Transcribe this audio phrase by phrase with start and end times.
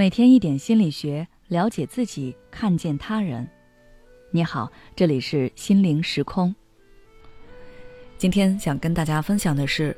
[0.00, 3.46] 每天一点心理学，了解自己，看见他人。
[4.30, 6.54] 你好，这里是心灵时空。
[8.16, 9.94] 今天想跟大家分享的是，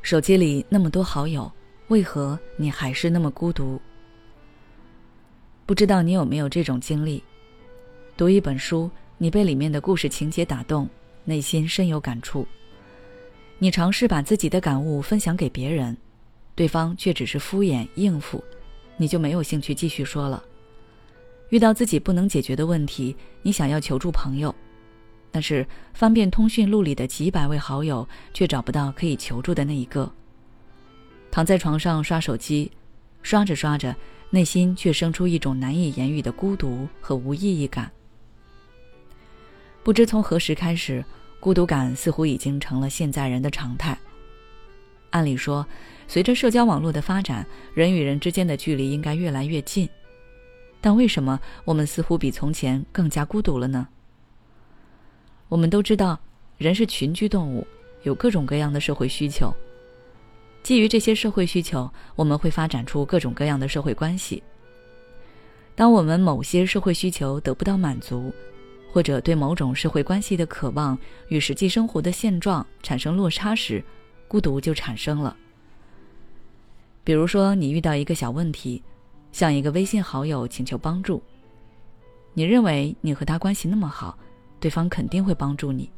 [0.00, 1.52] 手机里那么多好友，
[1.88, 3.78] 为何你还是那么孤独？
[5.66, 7.22] 不知道你有没有这种经历？
[8.16, 10.88] 读一本书，你被里面的故事情节打动，
[11.22, 12.48] 内心深有感触。
[13.58, 15.94] 你尝试把自己的感悟分享给别人，
[16.54, 18.42] 对方却只是敷衍应付。
[18.96, 20.42] 你就没有兴趣继续说了。
[21.50, 24.54] 遇到自己不能解决的问题，你想要求助朋友，
[25.30, 30.10] 但是翻遍通讯录里的几百位好友，却找不到可以求助的那一个。
[31.30, 32.70] 躺在床上刷手机，
[33.22, 33.94] 刷着刷着，
[34.30, 37.90] 内心却生出一种难以言喻的孤独和无意义感。
[39.82, 41.04] 不知从何时开始，
[41.40, 43.98] 孤独感似乎已经成了现在人的常态。
[45.14, 45.64] 按理说，
[46.08, 49.88] 随着社交网络的发展，人与人之间的距离应该越来越近，
[50.80, 53.86] 但为什么我们似乎比从前更加孤独了呢？
[55.48, 56.18] 我们都知道，
[56.58, 57.64] 人是群居动物，
[58.02, 59.54] 有各种各样的社会需求。
[60.64, 64.42] 基于这些社会需求，我们会发展出各种各样的社会关系。
[65.76, 68.34] 当我们某些社会需求得不到满足，
[68.92, 73.80] 或者对某种社会关系的渴望与实际生活的现状产生落差时，
[74.34, 75.36] 孤独就产生了。
[77.04, 78.82] 比如说，你遇到一个小问题，
[79.30, 81.22] 向一个微信好友请求帮助。
[82.32, 84.18] 你认为你和他关系那么好，
[84.58, 85.88] 对方肯定会帮助你。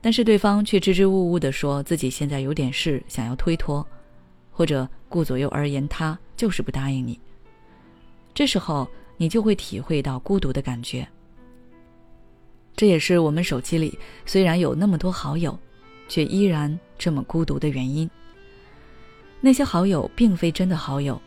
[0.00, 3.84] 但是对方却支支吾吾的说自己现在有点事，想要推脱，
[4.52, 7.18] 或者顾左右而言他，就是不答应你。
[8.32, 11.04] 这时候，你就会体会到孤独的感觉。
[12.76, 15.58] 这也是我们手机里虽然有那么多好友。
[16.08, 18.08] 却依然这么孤独的原因。
[19.40, 21.20] 那些好友并非真的好友，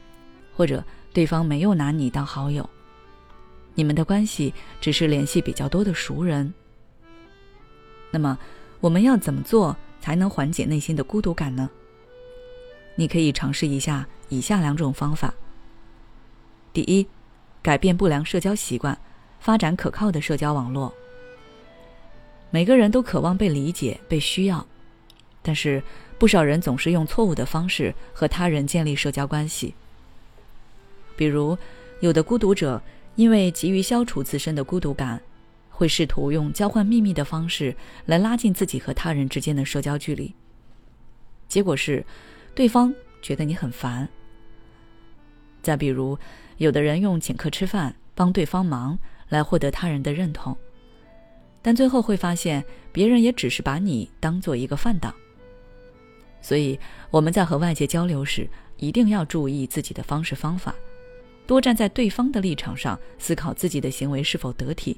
[0.55, 2.67] 或者对方没有拿你当好友，
[3.75, 6.51] 你们的关系只是联系比较多的熟人。
[8.09, 8.37] 那么，
[8.79, 11.69] 我们要怎么做才能缓解内心的孤独感呢？
[12.95, 15.31] 你可以尝试一下以下两种方法。
[16.73, 17.05] 第一，
[17.61, 18.97] 改变不良社交习惯，
[19.39, 20.91] 发展可靠的社交网络。
[22.49, 24.65] 每个人都渴望被理解、被需要，
[25.47, 25.81] 但是
[26.17, 29.73] 不少人总是用错误的方式和他人建立社交关系。
[31.15, 31.57] 比如，
[32.01, 32.81] 有的孤独者
[33.15, 35.21] 因为急于消除自身的孤独感，
[35.69, 37.73] 会试图用交换秘密的方式
[38.07, 40.35] 来拉近自己和他人之间的社交距离。
[41.47, 42.05] 结果是，
[42.53, 44.09] 对方觉得你很烦。
[45.63, 46.19] 再比如，
[46.57, 48.99] 有的人用请客吃饭、帮对方忙
[49.29, 50.57] 来获得他人的认同。
[51.61, 55.15] 但最后会发现，别人也只是把你当做一个饭档。
[56.47, 56.79] 所以
[57.11, 58.47] 我们在和外界交流时，
[58.77, 60.73] 一定要注意自己的方式方法，
[61.45, 64.97] 多站在对方的立场上思考自己的行为是否得体，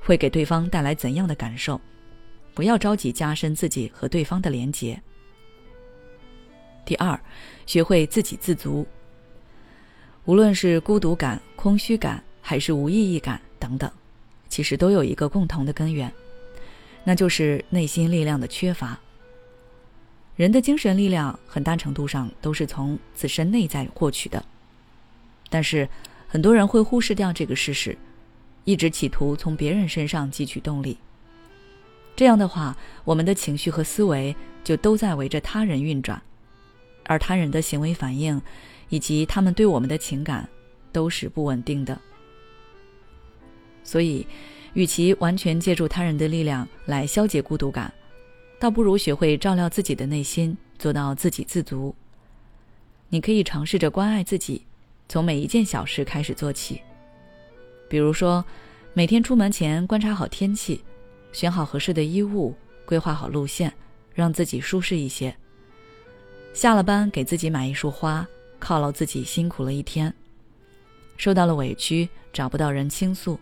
[0.00, 1.78] 会给对方带来怎样的感受，
[2.54, 4.98] 不要着急加深自己和对方的连结。
[6.86, 7.20] 第二，
[7.66, 8.86] 学会自给自足。
[10.24, 13.90] 无论是孤独感、空虚感，还是无意义感等等。
[14.48, 16.10] 其实都有一个共同的根源，
[17.04, 18.98] 那就是内心力量的缺乏。
[20.40, 24.42] 人的精神力量很大程度上都是从自身内在获取的，
[25.50, 25.86] 但是
[26.26, 27.94] 很多人会忽视掉这个事实，
[28.64, 30.96] 一直企图从别人身上汲取动力。
[32.16, 32.74] 这样的话，
[33.04, 34.34] 我们的情绪和思维
[34.64, 36.22] 就都在围着他人运转，
[37.04, 38.40] 而他人的行为反应
[38.88, 40.48] 以及他们对我们的情感
[40.90, 42.00] 都是不稳定的。
[43.84, 44.26] 所以，
[44.72, 47.92] 与其完全借助他人的力量来消解孤独感，
[48.60, 51.94] 倒不如学会照料自己的内心，做到自给自足。
[53.08, 54.66] 你可以尝试着关爱自己，
[55.08, 56.82] 从每一件小事开始做起。
[57.88, 58.44] 比如说，
[58.92, 60.84] 每天出门前观察好天气，
[61.32, 62.54] 选好合适的衣物，
[62.84, 63.72] 规划好路线，
[64.12, 65.34] 让自己舒适一些。
[66.52, 68.28] 下了班给自己买一束花，
[68.60, 70.12] 犒劳自己辛苦了一天。
[71.16, 73.40] 受到了委屈，找不到人倾诉。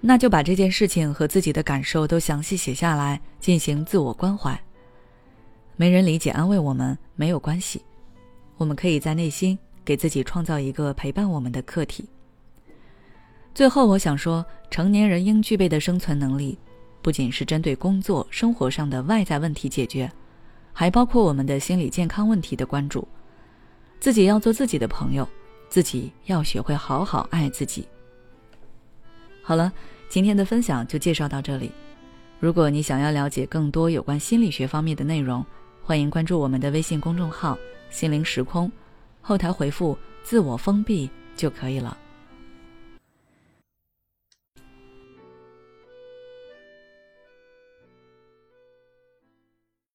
[0.00, 4.58] 那就把这件事情和自己的感受都详细写下来，进行自我关怀。
[5.76, 7.82] 没人理解安慰我们没有关系，
[8.56, 12.08] 我们可以在内心给自己创造一个陪伴我们的客体。
[13.54, 16.56] 最后，我想说，成年人应具备的生存能力，
[17.02, 20.10] 不仅是针对工作生活上的外在问题解决，
[20.72, 23.06] 还包括我们的心理健康问题的关注。
[23.98, 25.28] 自己要做自己的朋友，
[25.68, 27.88] 自己要学会好好爱自己。
[29.48, 29.72] 好了，
[30.10, 31.72] 今天的分享就介绍到这里。
[32.38, 35.42] 如果你想要了解更多有关心理学方面的内容，
[35.82, 37.56] 欢迎关注我们的微信公众号
[37.88, 38.70] “心灵时空”，
[39.22, 41.96] 后台回复“自我封闭”就可以了。